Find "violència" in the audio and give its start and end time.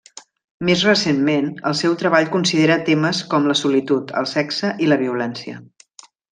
5.07-5.63